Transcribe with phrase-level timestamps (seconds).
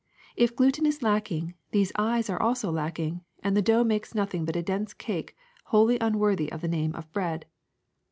[0.35, 4.55] If gluten is lacking, these eyes also are lacking, and the dough makes nothing but
[4.55, 5.35] a dense cake
[5.65, 7.45] wholly unworthy of the name of bread.